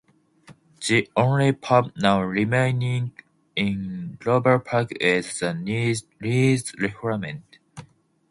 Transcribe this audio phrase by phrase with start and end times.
[0.87, 3.11] The only pub now remaining
[3.55, 7.43] in Lovell Park is The Leeds Rifleman.